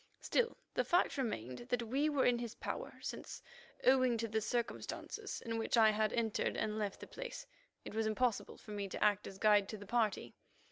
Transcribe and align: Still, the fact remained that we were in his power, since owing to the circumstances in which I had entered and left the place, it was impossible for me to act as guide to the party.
Still, 0.19 0.57
the 0.73 0.83
fact 0.83 1.15
remained 1.15 1.59
that 1.69 1.83
we 1.83 2.09
were 2.09 2.25
in 2.25 2.39
his 2.39 2.55
power, 2.55 2.95
since 3.03 3.43
owing 3.85 4.17
to 4.17 4.27
the 4.27 4.41
circumstances 4.41 5.43
in 5.45 5.59
which 5.59 5.77
I 5.77 5.91
had 5.91 6.11
entered 6.13 6.57
and 6.57 6.79
left 6.79 7.01
the 7.01 7.05
place, 7.05 7.45
it 7.85 7.93
was 7.93 8.07
impossible 8.07 8.57
for 8.57 8.71
me 8.71 8.87
to 8.89 9.03
act 9.03 9.27
as 9.27 9.37
guide 9.37 9.69
to 9.69 9.77
the 9.77 9.85
party. 9.85 10.33